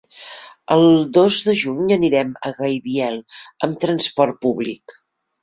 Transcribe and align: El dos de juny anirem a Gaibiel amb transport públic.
El 0.75 0.85
dos 1.17 1.41
de 1.49 1.55
juny 1.59 1.93
anirem 1.97 2.31
a 2.49 2.51
Gaibiel 2.63 3.21
amb 3.69 3.79
transport 3.87 4.43
públic. 4.49 4.99